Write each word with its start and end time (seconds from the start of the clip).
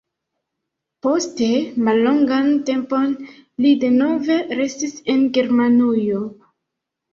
Poste 1.05 1.49
mallongan 1.89 2.49
tempon 2.71 3.13
li 3.67 3.75
denove 3.85 4.41
restis 4.63 4.99
en 5.17 5.25
Germanujo. 5.39 6.27